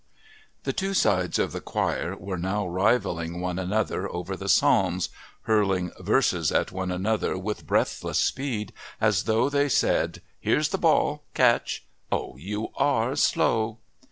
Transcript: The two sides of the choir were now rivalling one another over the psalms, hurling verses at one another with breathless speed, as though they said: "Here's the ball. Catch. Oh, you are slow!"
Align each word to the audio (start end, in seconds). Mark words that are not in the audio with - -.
The 0.63 0.73
two 0.73 0.95
sides 0.95 1.37
of 1.37 1.51
the 1.51 1.61
choir 1.61 2.15
were 2.17 2.39
now 2.39 2.65
rivalling 2.65 3.39
one 3.39 3.59
another 3.59 4.11
over 4.11 4.35
the 4.35 4.49
psalms, 4.49 5.09
hurling 5.43 5.91
verses 5.99 6.51
at 6.51 6.71
one 6.71 6.89
another 6.89 7.37
with 7.37 7.67
breathless 7.67 8.17
speed, 8.17 8.73
as 8.99 9.25
though 9.25 9.47
they 9.47 9.69
said: 9.69 10.23
"Here's 10.39 10.69
the 10.69 10.79
ball. 10.79 11.21
Catch. 11.35 11.85
Oh, 12.11 12.35
you 12.37 12.69
are 12.77 13.15
slow!" 13.15 13.77